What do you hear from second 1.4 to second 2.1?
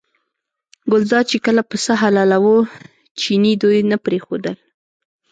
کله پسه